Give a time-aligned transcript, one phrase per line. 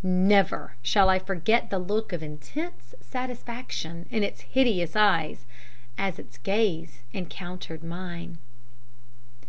[0.00, 5.44] Never shall I forget the look of intense satisfaction in its hideous eyes,
[5.98, 8.38] as its gaze encountered mine.